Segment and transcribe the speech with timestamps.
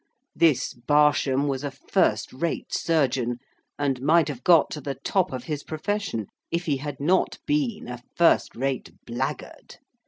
[0.35, 3.37] This Barsham was a first rate surgeon,
[3.77, 7.87] and might have got to the top of his profession, if he had not been
[7.87, 9.77] a first rate blackguard.